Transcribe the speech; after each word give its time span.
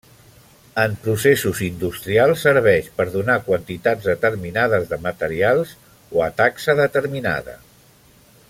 En 0.83 0.93
processos 1.01 1.59
industrials 1.67 2.45
serveix 2.47 2.89
per 3.01 3.07
donar 3.17 3.35
quantitats 3.51 4.09
determinades 4.15 4.89
de 4.95 4.99
materials 5.07 5.75
o 6.19 6.25
a 6.31 6.35
taxa 6.41 6.81
determinada. 6.85 7.59